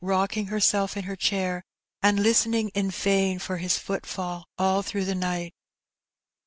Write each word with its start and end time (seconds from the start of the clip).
rocking 0.03 0.47
herself 0.47 0.97
in 0.97 1.03
her 1.03 1.15
chair, 1.15 1.63
and 2.01 2.19
listening 2.23 2.69
in 2.69 2.89
vain 2.89 3.37
for 3.37 3.57
his 3.57 3.73
^ 3.73 3.77
footfall 3.79 4.45
all 4.57 4.81
through 4.81 5.05
the 5.05 5.13
night. 5.13 5.53